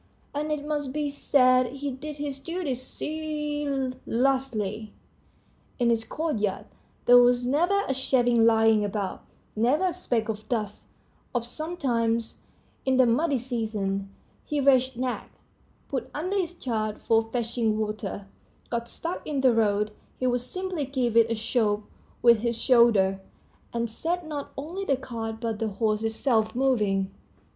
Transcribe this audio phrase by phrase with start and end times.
[0.33, 4.93] And it must be said he did his duty zealously.
[5.77, 6.65] In his courtyard
[7.05, 9.23] there was never a shaving lying about,
[9.55, 10.87] never a speck of dust;
[11.35, 12.41] if sometimes,
[12.83, 14.09] in the muddy season,
[14.49, 15.29] the wretched nag,
[15.87, 18.25] put under his charge for fetching water,
[18.71, 21.83] got stuck in the road, he would simply give it a shove
[22.23, 23.21] with his shoulder,
[23.71, 27.13] and set not only the cart but the horse itself moving.